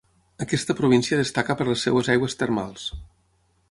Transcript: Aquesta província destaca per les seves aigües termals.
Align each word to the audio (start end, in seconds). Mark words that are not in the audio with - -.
Aquesta 0.45 0.75
província 0.79 1.21
destaca 1.21 1.57
per 1.61 1.69
les 1.69 1.87
seves 1.89 2.13
aigües 2.17 2.39
termals. 2.43 2.93